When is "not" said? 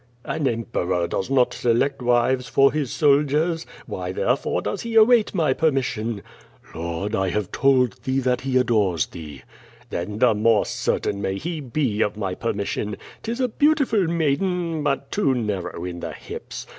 1.29-1.53